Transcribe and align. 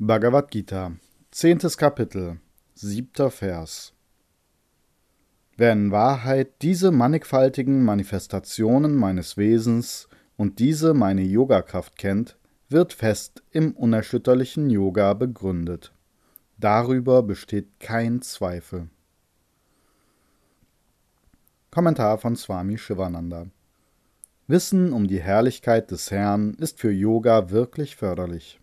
Bhagavad 0.00 0.50
Gita, 0.50 0.90
zehntes 1.30 1.78
Kapitel, 1.78 2.40
siebter 2.74 3.30
Vers. 3.30 3.92
Wer 5.56 5.72
in 5.72 5.92
Wahrheit 5.92 6.62
diese 6.62 6.90
mannigfaltigen 6.90 7.84
Manifestationen 7.84 8.96
meines 8.96 9.36
Wesens 9.36 10.08
und 10.36 10.58
diese 10.58 10.94
meine 10.94 11.22
Yogakraft 11.22 11.96
kennt, 11.96 12.36
wird 12.68 12.92
fest 12.92 13.44
im 13.52 13.70
unerschütterlichen 13.70 14.68
Yoga 14.68 15.14
begründet. 15.14 15.92
Darüber 16.58 17.22
besteht 17.22 17.78
kein 17.78 18.20
Zweifel. 18.20 18.88
Kommentar 21.70 22.18
von 22.18 22.34
Swami 22.34 22.78
Shivananda 22.78 23.46
Wissen 24.48 24.92
um 24.92 25.06
die 25.06 25.20
Herrlichkeit 25.20 25.92
des 25.92 26.10
Herrn 26.10 26.54
ist 26.54 26.80
für 26.80 26.90
Yoga 26.90 27.50
wirklich 27.50 27.94
förderlich. 27.94 28.58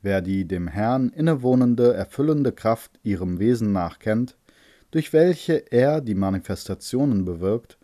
Wer 0.00 0.22
die 0.22 0.46
dem 0.46 0.68
Herrn 0.68 1.08
innewohnende, 1.10 1.92
erfüllende 1.94 2.52
Kraft 2.52 3.00
ihrem 3.02 3.38
Wesen 3.38 3.72
nach 3.72 3.98
kennt, 3.98 4.36
durch 4.90 5.12
welche 5.12 5.54
er 5.72 6.00
die 6.00 6.14
Manifestationen 6.14 7.24
bewirkt 7.24 7.78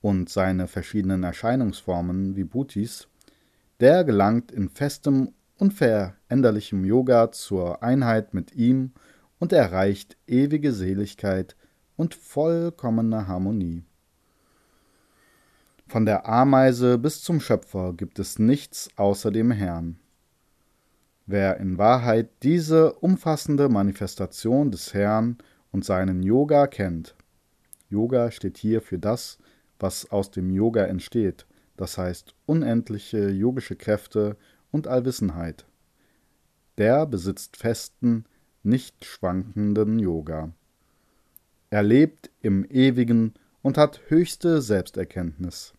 und 0.00 0.28
seine 0.28 0.66
verschiedenen 0.66 1.22
Erscheinungsformen 1.22 2.36
wie 2.36 2.44
Bhutis, 2.44 3.08
der 3.80 4.04
gelangt 4.04 4.50
in 4.50 4.68
festem, 4.68 5.32
unveränderlichem 5.58 6.84
Yoga 6.84 7.30
zur 7.30 7.82
Einheit 7.82 8.34
mit 8.34 8.54
ihm 8.54 8.92
und 9.38 9.52
erreicht 9.52 10.16
ewige 10.26 10.72
Seligkeit 10.72 11.56
und 11.96 12.14
vollkommene 12.14 13.28
Harmonie. 13.28 13.84
Von 15.86 16.06
der 16.06 16.28
Ameise 16.28 16.98
bis 16.98 17.22
zum 17.22 17.40
Schöpfer 17.40 17.92
gibt 17.92 18.18
es 18.18 18.38
nichts 18.38 18.88
außer 18.96 19.30
dem 19.30 19.50
Herrn. 19.50 19.98
Wer 21.32 21.56
in 21.60 21.78
Wahrheit 21.78 22.28
diese 22.42 22.92
umfassende 22.92 23.70
Manifestation 23.70 24.70
des 24.70 24.92
Herrn 24.92 25.38
und 25.70 25.82
seinen 25.82 26.22
Yoga 26.22 26.66
kennt, 26.66 27.16
Yoga 27.88 28.30
steht 28.30 28.58
hier 28.58 28.82
für 28.82 28.98
das, 28.98 29.38
was 29.78 30.10
aus 30.10 30.30
dem 30.30 30.50
Yoga 30.50 30.84
entsteht, 30.84 31.46
das 31.78 31.96
heißt 31.96 32.34
unendliche 32.44 33.30
yogische 33.30 33.76
Kräfte 33.76 34.36
und 34.70 34.88
Allwissenheit. 34.88 35.64
Der 36.76 37.06
besitzt 37.06 37.56
festen, 37.56 38.26
nicht 38.62 39.02
schwankenden 39.06 39.98
Yoga. 40.00 40.52
Er 41.70 41.82
lebt 41.82 42.30
im 42.42 42.62
Ewigen 42.66 43.32
und 43.62 43.78
hat 43.78 44.02
höchste 44.08 44.60
Selbsterkenntnis. 44.60 45.72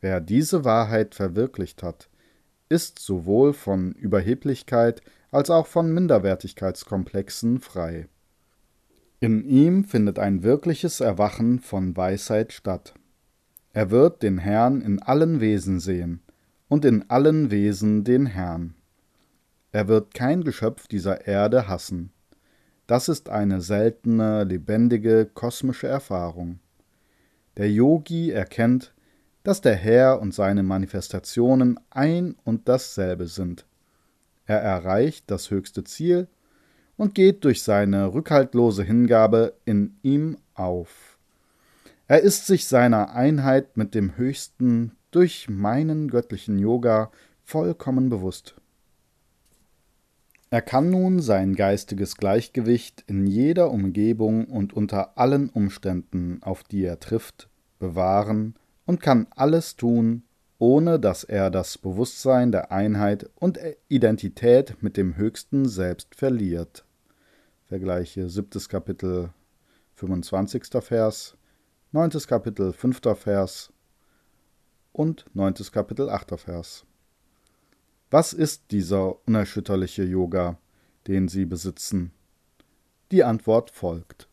Wer 0.00 0.22
diese 0.22 0.64
Wahrheit 0.64 1.14
verwirklicht 1.14 1.82
hat, 1.82 2.08
ist 2.68 2.98
sowohl 2.98 3.52
von 3.52 3.92
Überheblichkeit 3.92 5.02
als 5.30 5.50
auch 5.50 5.66
von 5.66 5.92
Minderwertigkeitskomplexen 5.92 7.60
frei. 7.60 8.08
In 9.20 9.44
ihm 9.44 9.84
findet 9.84 10.18
ein 10.18 10.42
wirkliches 10.42 11.00
Erwachen 11.00 11.60
von 11.60 11.96
Weisheit 11.96 12.52
statt. 12.52 12.94
Er 13.72 13.90
wird 13.90 14.22
den 14.22 14.38
Herrn 14.38 14.80
in 14.82 15.00
allen 15.02 15.40
Wesen 15.40 15.80
sehen 15.80 16.22
und 16.68 16.84
in 16.84 17.08
allen 17.10 17.50
Wesen 17.50 18.04
den 18.04 18.26
Herrn. 18.26 18.74
Er 19.72 19.88
wird 19.88 20.14
kein 20.14 20.44
Geschöpf 20.44 20.88
dieser 20.88 21.26
Erde 21.26 21.68
hassen. 21.68 22.10
Das 22.86 23.08
ist 23.08 23.28
eine 23.28 23.60
seltene, 23.60 24.44
lebendige, 24.44 25.26
kosmische 25.26 25.88
Erfahrung. 25.88 26.60
Der 27.56 27.70
Yogi 27.70 28.30
erkennt, 28.30 28.94
dass 29.46 29.60
der 29.60 29.76
Herr 29.76 30.20
und 30.20 30.34
seine 30.34 30.64
Manifestationen 30.64 31.78
ein 31.90 32.34
und 32.42 32.68
dasselbe 32.68 33.28
sind. 33.28 33.64
Er 34.44 34.58
erreicht 34.58 35.30
das 35.30 35.52
höchste 35.52 35.84
Ziel 35.84 36.26
und 36.96 37.14
geht 37.14 37.44
durch 37.44 37.62
seine 37.62 38.12
rückhaltlose 38.12 38.82
Hingabe 38.82 39.54
in 39.64 39.98
ihm 40.02 40.36
auf. 40.54 41.16
Er 42.08 42.22
ist 42.22 42.48
sich 42.48 42.66
seiner 42.66 43.14
Einheit 43.14 43.76
mit 43.76 43.94
dem 43.94 44.16
Höchsten 44.16 44.96
durch 45.12 45.48
meinen 45.48 46.08
göttlichen 46.08 46.58
Yoga 46.58 47.12
vollkommen 47.44 48.08
bewusst. 48.08 48.56
Er 50.50 50.62
kann 50.62 50.90
nun 50.90 51.20
sein 51.20 51.54
geistiges 51.54 52.16
Gleichgewicht 52.16 53.04
in 53.06 53.28
jeder 53.28 53.70
Umgebung 53.70 54.46
und 54.46 54.72
unter 54.72 55.16
allen 55.18 55.50
Umständen, 55.50 56.42
auf 56.42 56.64
die 56.64 56.82
er 56.82 56.98
trifft, 56.98 57.48
bewahren 57.78 58.56
und 58.86 59.00
kann 59.00 59.26
alles 59.30 59.76
tun, 59.76 60.22
ohne 60.58 60.98
dass 60.98 61.24
er 61.24 61.50
das 61.50 61.76
Bewusstsein 61.76 62.50
der 62.50 62.72
Einheit 62.72 63.28
und 63.34 63.58
Identität 63.88 64.82
mit 64.82 64.96
dem 64.96 65.16
höchsten 65.16 65.68
Selbst 65.68 66.14
verliert. 66.14 66.86
Vergleiche 67.66 68.30
siebtes 68.30 68.68
Kapitel 68.68 69.30
25. 69.96 70.64
Vers, 70.80 71.36
neuntes 71.92 72.26
Kapitel 72.26 72.72
5. 72.72 73.00
Vers 73.16 73.72
und 74.92 75.26
neuntes 75.34 75.72
Kapitel 75.72 76.08
8. 76.08 76.40
Vers. 76.40 76.86
Was 78.10 78.32
ist 78.32 78.70
dieser 78.70 79.26
unerschütterliche 79.26 80.04
Yoga, 80.04 80.58
den 81.06 81.28
Sie 81.28 81.44
besitzen? 81.44 82.12
Die 83.10 83.24
Antwort 83.24 83.70
folgt. 83.70 84.25